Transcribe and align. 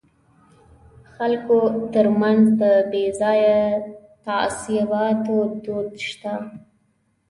د 0.03 0.03
خلکو 1.15 1.57
ترمنځ 1.93 2.43
د 2.61 2.63
بې 2.91 3.05
ځایه 3.19 3.59
تعصباتو 4.25 5.35
دود 5.63 5.91
شته. 6.09 6.33